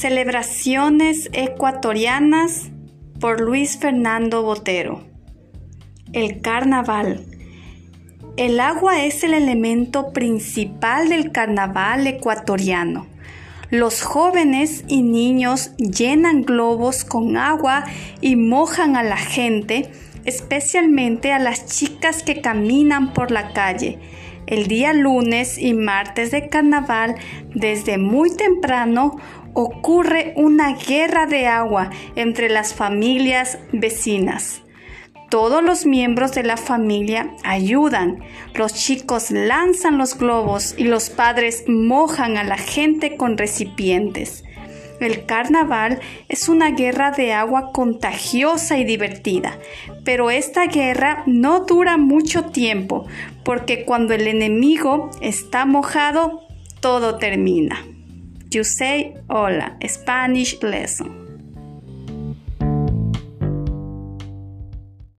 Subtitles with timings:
[0.00, 2.70] Celebraciones ecuatorianas
[3.20, 5.04] por Luis Fernando Botero.
[6.14, 7.26] El carnaval.
[8.38, 13.08] El agua es el elemento principal del carnaval ecuatoriano.
[13.68, 17.84] Los jóvenes y niños llenan globos con agua
[18.22, 19.92] y mojan a la gente,
[20.24, 23.98] especialmente a las chicas que caminan por la calle.
[24.50, 27.14] El día lunes y martes de carnaval,
[27.54, 29.16] desde muy temprano,
[29.54, 34.62] ocurre una guerra de agua entre las familias vecinas.
[35.28, 38.18] Todos los miembros de la familia ayudan.
[38.54, 44.42] Los chicos lanzan los globos y los padres mojan a la gente con recipientes.
[45.00, 49.58] El carnaval es una guerra de agua contagiosa y divertida,
[50.04, 53.06] pero esta guerra no dura mucho tiempo,
[53.44, 56.42] porque cuando el enemigo está mojado,
[56.80, 57.84] todo termina.
[58.50, 61.29] You say hola, Spanish lesson.